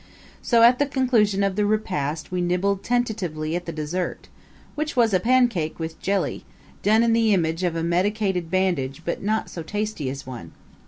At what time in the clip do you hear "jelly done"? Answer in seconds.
6.01-7.03